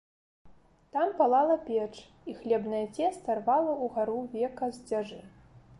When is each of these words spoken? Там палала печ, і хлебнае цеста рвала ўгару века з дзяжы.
Там 0.95 1.09
палала 1.19 1.57
печ, 1.67 1.93
і 2.33 2.37
хлебнае 2.39 2.83
цеста 2.95 3.29
рвала 3.43 3.73
ўгару 3.85 4.19
века 4.39 4.73
з 4.79 4.89
дзяжы. 4.89 5.21